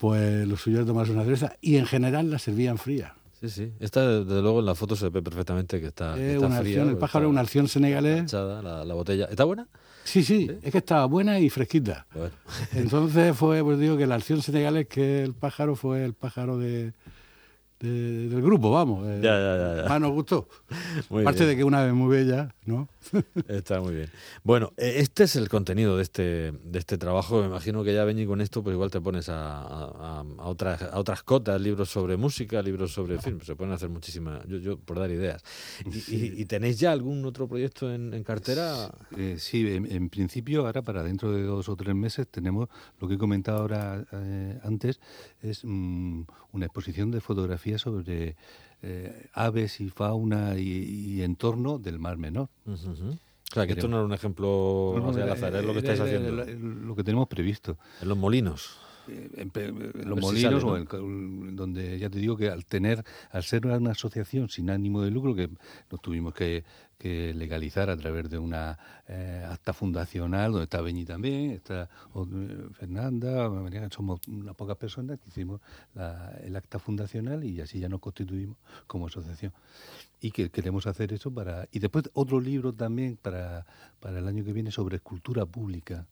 pues 0.00 0.48
lo 0.48 0.56
suyo 0.56 0.78
era 0.78 0.86
tomarse 0.86 1.12
una 1.12 1.24
cerveza, 1.24 1.52
y 1.60 1.76
en 1.76 1.84
general 1.84 2.30
la 2.30 2.38
servían 2.38 2.78
fría. 2.78 3.14
Sí, 3.38 3.50
sí. 3.50 3.72
Esta, 3.80 4.22
desde 4.24 4.40
luego, 4.40 4.60
en 4.60 4.66
la 4.66 4.74
foto 4.74 4.96
se 4.96 5.08
ve 5.10 5.20
perfectamente 5.22 5.78
que 5.80 5.88
está, 5.88 6.14
que 6.14 6.30
Es 6.30 6.34
está 6.36 6.46
una 6.46 6.60
fría. 6.60 6.72
acción, 6.78 6.88
el 6.88 6.96
pájaro 6.98 7.26
es 7.26 7.30
una 7.30 7.40
acción 7.42 7.68
senegalés. 7.68 8.14
planchada, 8.16 8.62
la, 8.62 8.84
la 8.84 8.94
botella. 8.94 9.26
¿Está 9.26 9.44
buena? 9.44 9.68
Sí, 10.04 10.22
sí, 10.24 10.50
es 10.62 10.72
que 10.72 10.78
estaba 10.78 11.04
buena 11.04 11.38
y 11.38 11.50
fresquita. 11.50 12.06
Bueno. 12.14 12.32
Entonces 12.74 13.36
fue, 13.36 13.62
pues 13.62 13.78
digo 13.78 13.98
que 13.98 14.06
la 14.06 14.14
acción 14.14 14.40
senegalés 14.42 14.88
que 14.88 15.22
el 15.22 15.34
pájaro 15.34 15.76
fue 15.76 16.02
el 16.04 16.14
pájaro 16.14 16.56
de, 16.58 16.92
de- 17.80 18.28
del 18.28 18.42
grupo, 18.42 18.70
vamos. 18.70 19.06
eh, 19.08 19.20
Ya, 19.22 19.38
ya, 19.38 19.82
ya. 19.82 19.88
Más 19.88 20.00
nos 20.00 20.12
gustó. 20.12 20.48
Muy 21.10 21.22
Aparte 21.22 21.40
bien. 21.40 21.50
de 21.50 21.56
que 21.56 21.64
una 21.64 21.80
ave 21.82 21.92
muy 21.92 22.14
bella, 22.16 22.54
¿no? 22.66 22.88
Está 23.48 23.80
muy 23.80 23.94
bien. 23.94 24.10
Bueno, 24.44 24.72
eh, 24.76 24.94
este 24.98 25.24
es 25.24 25.34
el 25.36 25.48
contenido 25.48 25.96
de 25.96 26.02
este, 26.02 26.22
de 26.52 26.78
este 26.78 26.98
trabajo. 26.98 27.40
Me 27.40 27.46
imagino 27.46 27.82
que 27.82 27.94
ya 27.94 28.04
Beñi 28.04 28.26
con 28.26 28.40
esto, 28.40 28.62
pues 28.62 28.74
igual 28.74 28.90
te 28.90 29.00
pones 29.00 29.28
a, 29.28 29.60
a- 29.62 30.20
a 30.38 30.44
otras, 30.46 30.82
a 30.82 30.98
otras 30.98 31.22
cotas, 31.22 31.60
libros 31.60 31.88
sobre 31.90 32.16
música, 32.16 32.60
libros 32.62 32.92
sobre 32.92 33.18
film. 33.20 33.40
Se 33.40 33.56
pueden 33.56 33.72
hacer 33.72 33.88
muchísimas, 33.88 34.46
yo, 34.46 34.58
yo 34.58 34.78
por 34.78 34.98
dar 34.98 35.10
ideas. 35.10 35.42
¿Y, 35.86 36.14
y- 36.14 36.34
y 36.42 36.44
tenéis 36.44 36.78
ya 36.78 36.92
algún 36.92 37.24
otro 37.24 37.48
proyecto 37.48 37.92
en, 37.92 38.12
en 38.14 38.22
cartera? 38.24 38.90
Eh, 39.16 39.36
sí, 39.38 39.66
en, 39.68 39.90
en 39.90 40.08
principio 40.10 40.66
ahora 40.66 40.82
para 40.82 41.02
dentro 41.02 41.32
de 41.32 41.42
dos 41.42 41.68
o 41.68 41.76
tres 41.76 41.94
meses 41.94 42.28
tenemos 42.28 42.68
lo 43.00 43.08
que 43.08 43.14
he 43.14 43.18
comentado 43.18 43.58
ahora 43.60 44.04
eh, 44.12 44.58
antes, 44.64 45.00
es 45.42 45.62
mm, 45.64 46.22
una 46.52 46.66
exposición 46.66 47.10
de 47.10 47.20
fotografía 47.20 47.69
sobre 47.78 48.36
eh, 48.82 49.26
aves 49.32 49.80
y 49.80 49.90
fauna 49.90 50.58
y, 50.58 50.68
y 50.68 51.22
entorno 51.22 51.78
del 51.78 51.98
Mar 51.98 52.16
Menor. 52.16 52.48
Ujú. 52.66 53.18
O 53.50 53.54
sea, 53.54 53.66
que 53.66 53.72
esto 53.72 53.88
no 53.88 53.96
era 53.96 54.06
un 54.06 54.12
ejemplo 54.12 54.92
No, 54.96 55.02
no, 55.02 55.10
así 55.10 55.20
al 55.20 55.30
azar, 55.30 55.54
es 55.56 55.64
lo 55.64 55.72
que 55.72 55.80
estáis 55.80 55.98
haciendo. 56.00 56.30
lo 56.30 56.94
que 56.94 57.02
tenemos 57.02 57.26
previsto. 57.28 57.76
En 58.00 58.08
los 58.08 58.16
molinos. 58.16 58.78
Los 60.04 60.18
molinos 60.20 60.62
o 60.64 60.76
donde 61.52 61.98
ya 61.98 62.08
te 62.10 62.18
digo 62.18 62.36
que 62.36 62.48
al 62.50 62.64
tener 62.64 63.04
al 63.30 63.42
ser 63.42 63.66
una 63.66 63.90
asociación 63.92 64.48
sin 64.48 64.70
ánimo 64.70 65.02
de 65.02 65.10
lucro 65.10 65.34
que 65.34 65.48
nos 65.90 66.00
tuvimos 66.00 66.34
que, 66.34 66.64
que 66.98 67.32
legalizar 67.34 67.90
a 67.90 67.96
través 67.96 68.28
de 68.30 68.38
una 68.38 68.78
eh, 69.08 69.44
acta 69.48 69.72
fundacional 69.72 70.52
donde 70.52 70.64
está 70.64 70.80
Beñi 70.80 71.04
también 71.04 71.50
está 71.52 71.88
eh, 72.14 72.66
Fernanda 72.72 73.48
María, 73.48 73.88
somos 73.90 74.20
unas 74.28 74.54
pocas 74.54 74.76
personas 74.76 75.18
que 75.18 75.28
hicimos 75.28 75.60
la- 75.94 76.38
el 76.42 76.54
acta 76.56 76.78
fundacional 76.78 77.42
y 77.44 77.60
así 77.60 77.78
ya 77.80 77.88
nos 77.88 78.00
constituimos 78.00 78.56
como 78.86 79.06
asociación. 79.06 79.52
Y 80.20 80.32
que 80.32 80.50
queremos 80.50 80.86
hacer 80.86 81.12
eso 81.12 81.32
para 81.32 81.66
y 81.72 81.78
después 81.78 82.10
otro 82.12 82.40
libro 82.40 82.72
también 82.74 83.16
para 83.20 83.64
para 84.00 84.18
el 84.18 84.28
año 84.28 84.44
que 84.44 84.52
viene 84.52 84.70
sobre 84.70 84.96
escultura 84.96 85.46
pública 85.46 86.06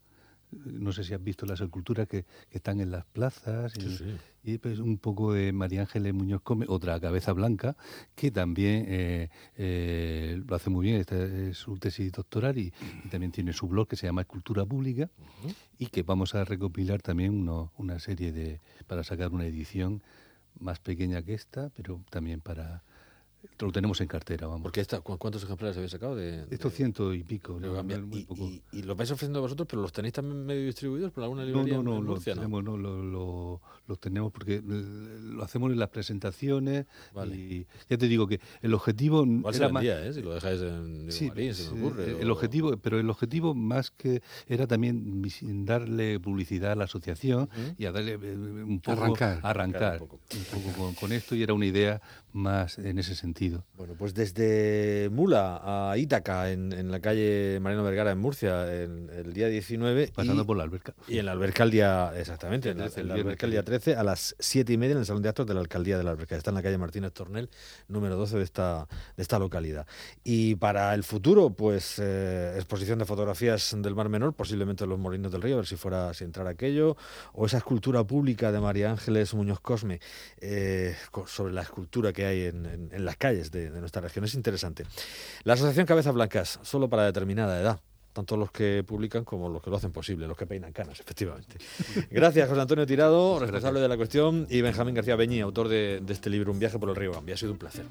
no 0.52 0.93
sé 0.93 1.05
si 1.05 1.14
has 1.14 1.23
visto 1.23 1.45
las 1.47 1.61
esculturas 1.61 2.09
que, 2.09 2.25
que 2.50 2.57
están 2.59 2.81
en 2.81 2.90
las 2.90 3.05
plazas 3.05 3.75
y, 3.76 3.81
Sí, 3.83 3.97
sí. 3.99 4.05
y, 4.45 4.59
pues, 4.59 4.78
un 4.78 4.99
poco 4.99 5.33
de 5.33 5.52
María 5.52 5.83
Ángeles 5.83 6.14
Muñoz 6.14 6.40
Come, 6.43 6.64
otra 6.69 6.99
cabeza 7.00 7.33
blanca, 7.33 7.76
que 8.14 8.31
también 8.31 8.85
eh, 8.88 9.31
eh, 9.57 10.43
lo 10.47 10.57
hace 10.57 10.71
muy 10.71 10.87
bien, 10.87 10.97
esta 11.00 11.23
es 11.23 11.59
su 11.59 11.76
tesis 11.78 12.11
doctoral 12.12 12.57
y, 12.59 12.73
y 13.05 13.09
también 13.09 13.31
tiene 13.33 13.52
su 13.52 13.69
blog 13.69 13.88
que 13.88 13.97
se 13.97 14.07
llama 14.07 14.23
Escultura 14.23 14.64
Pública 14.64 15.11
y 15.78 15.87
que 15.87 16.02
vamos 16.02 16.35
a 16.35 16.45
recopilar 16.45 17.02
también 17.02 17.35
uno- 17.35 17.73
una 17.76 17.99
serie 17.99 18.33
de, 18.33 18.61
para 18.87 19.05
sacar 19.05 19.31
una 19.33 19.45
edición 19.47 20.02
más 20.59 20.78
pequeña 20.81 21.23
que 21.23 21.35
esta, 21.35 21.71
pero 21.71 22.00
también 22.11 22.40
para... 22.40 22.83
Lo 23.61 23.73
tenemos 23.73 24.00
en 24.00 24.07
cartera, 24.07 24.47
vamos. 24.47 24.62
Porque 24.62 24.81
esta, 24.81 25.00
¿cu- 25.00 25.19
¿Cuántos 25.19 25.43
ejemplares 25.43 25.77
habéis 25.77 25.91
sacado 25.91 26.15
de, 26.15 26.47
de- 26.47 26.55
Estos 26.55 26.73
ciento 26.73 27.12
y 27.12 27.25
pico, 27.25 27.59
muy 27.59 28.21
Y, 28.21 28.25
poco. 28.25 28.45
y- 28.45 28.62
y 28.73 28.83
lo 28.83 28.95
vais 28.95 29.11
ofreciendo 29.11 29.41
vosotros, 29.41 29.67
pero 29.69 29.83
los 29.83 29.93
tenéis 29.93 30.15
también 30.15 30.47
medio 30.47 30.65
distribuidos 30.67 31.11
por 31.11 31.25
alguna 31.25 31.43
No, 31.43 31.49
librería 31.49 31.75
no, 31.79 31.83
no, 31.83 31.97
en 31.99 32.05
lo 32.05 32.11
Murcia, 32.12 32.35
¿no? 32.35 32.41
tenemos, 32.43 32.62
no, 32.62 32.77
lo, 32.77 33.03
lo- 33.03 33.61
lo 33.88 33.97
tenemos 33.97 34.31
porque 34.31 34.57
eh, 34.57 34.62
lo 34.62 35.43
hacemos 35.43 35.73
en 35.73 35.79
las 35.79 35.88
presentaciones 35.88 36.87
Vale. 37.15 37.37
y 37.37 37.67
ya 37.91 37.99
te 37.99 38.07
digo 38.07 38.27
que 38.29 38.38
el 38.62 38.75
objetivo 38.75 39.25
Igual 39.27 39.53
se 39.55 39.59
era 39.61 39.69
más, 39.73 39.83
vendía, 39.83 40.07
¿eh? 40.07 40.12
Si 40.12 40.23
lo 40.23 40.35
dejáis 40.35 40.61
en 40.61 40.95
Diego 41.09 41.12
Sí, 41.12 41.29
Marín, 41.29 41.55
se 41.55 41.73
me 41.75 41.87
ocurre. 41.87 42.21
el 42.21 42.31
o- 42.31 42.35
objetivo, 42.35 42.77
pero 42.77 43.00
el 43.00 43.11
objetivo 43.11 43.55
más 43.55 43.91
que 43.91 44.23
era 44.47 44.67
también 44.69 45.23
darle 45.65 46.21
publicidad 46.21 46.73
a 46.73 46.77
la 46.77 46.85
asociación 46.85 47.49
y 47.77 47.87
a 47.87 47.93
darle 47.93 48.12
eh, 48.23 48.37
un 48.37 48.79
poco 48.81 49.03
Arrancar. 49.03 49.41
arrancar 49.43 49.49
Arrancar 49.50 50.03
un 50.03 50.09
poco. 50.09 50.21
un 50.33 50.62
poco 50.62 50.79
con, 50.79 50.95
con 50.95 51.12
esto 51.12 51.35
y 51.35 51.43
era 51.43 51.55
una 51.55 51.67
idea 51.67 52.00
más 52.38 52.78
en 52.78 52.99
ese 52.99 53.14
sentido. 53.14 53.64
Bueno, 53.75 53.95
pues 53.99 54.14
desde 54.14 55.09
Mula 55.11 55.61
a 55.62 55.99
Ítaca, 55.99 56.50
en, 56.50 56.73
en 56.73 56.90
la 56.90 57.00
calle 57.00 57.59
Mariano 57.61 57.85
Vergara, 57.85 58.12
en 58.12 58.18
Murcia, 58.18 58.83
en 58.83 59.11
el 59.11 59.33
día 59.33 59.49
19. 59.49 60.12
Pasando 60.14 60.42
y, 60.42 60.47
por 60.47 60.57
la 60.57 60.62
alberca. 60.62 60.95
y 61.07 61.18
en 61.18 61.26
la 61.26 61.33
alberca 61.33 61.64
el 61.64 61.71
día, 61.71 62.12
exactamente, 62.16 62.71
en 62.71 62.78
la, 62.78 62.85
13, 62.85 63.00
en 63.00 63.09
la 63.09 63.14
viernes 63.14 63.30
alberca 63.33 63.47
el 63.47 63.50
que 63.50 63.54
día 63.57 63.62
viene. 63.62 63.78
13 63.78 63.97
a 63.97 64.04
las 64.04 64.37
7 64.38 64.73
y 64.73 64.76
media 64.76 64.92
en 64.92 64.99
el 64.99 65.07
Salón 65.07 65.23
de 65.23 65.28
Actos 65.28 65.47
de 65.47 65.54
la 65.54 65.61
Alcaldía 65.61 65.99
de 65.99 66.04
la 66.04 66.11
Alberca. 66.12 66.37
Está 66.37 66.50
en 66.50 66.54
la 66.54 66.62
calle 66.62 66.78
Martínez 66.78 67.12
Tornel, 67.12 67.50
número 67.88 68.16
12 68.16 68.38
de 68.38 68.45
esta, 68.45 68.87
de 69.16 69.23
esta 69.23 69.38
localidad. 69.38 69.87
Y 70.25 70.54
para 70.54 70.95
el 70.95 71.04
futuro, 71.04 71.50
pues 71.50 71.99
eh, 71.99 72.54
exposición 72.57 72.99
de 72.99 73.04
fotografías 73.04 73.76
del 73.78 73.95
Mar 73.95 74.09
Menor, 74.09 74.35
posiblemente 74.35 74.85
en 74.85 74.90
los 74.90 74.99
Molinos 74.99 75.33
del 75.33 75.42
Río, 75.42 75.54
a 75.54 75.59
ver 75.59 75.66
si 75.66 75.76
fuera, 75.76 76.14
si 76.14 76.25
entrara 76.25 76.50
aquello, 76.50 76.97
o 77.33 77.47
esa 77.47 77.59
escultura 77.59 78.04
pública 78.04 78.52
de 78.52 78.61
María 78.61 78.90
Ángeles 78.90 79.35
Muñoz 79.35 79.61
Cosme 79.61 80.00
eh, 80.40 80.95
sobre 81.26 81.52
la 81.52 81.62
escultura 81.62 82.12
que 82.12 82.27
hay 82.28 82.42
en, 82.47 82.66
en- 82.66 82.88
en 82.92 83.04
las 83.04 83.16
calles 83.16 83.50
de, 83.50 83.70
de 83.70 83.80
nuestra 83.80 84.00
región. 84.02 84.25
Es 84.25 84.35
interesante. 84.35 84.85
La 85.44 85.54
Asociación 85.54 85.87
Cabezas 85.87 86.14
Blancas, 86.14 86.61
solo 86.62 86.88
para 86.88 87.04
determinada 87.04 87.61
edad. 87.61 87.80
Tanto 88.12 88.37
los 88.37 88.50
que 88.50 88.82
publican 88.85 89.23
como 89.23 89.49
los 89.49 89.62
que 89.62 89.70
lo 89.70 89.76
hacen 89.76 89.92
posible, 89.92 90.26
los 90.26 90.37
que 90.37 90.44
peinan 90.44 90.73
canas, 90.73 90.99
efectivamente. 90.99 91.56
Gracias, 92.11 92.49
José 92.49 92.61
Antonio 92.61 92.85
Tirado, 92.85 93.38
responsable 93.38 93.78
de 93.80 93.87
la 93.87 93.97
cuestión, 93.97 94.47
y 94.50 94.61
Benjamín 94.61 94.94
García 94.94 95.14
Beñi, 95.14 95.40
autor 95.40 95.68
de, 95.68 96.00
de 96.02 96.12
este 96.14 96.28
libro 96.28 96.50
Un 96.50 96.58
viaje 96.58 96.78
por 96.80 96.88
el 96.88 96.97
río 96.97 97.12
Gambia. 97.12 97.37
Ha 97.37 97.38
sido 97.38 97.52
un 97.52 97.58
placer. 97.58 97.85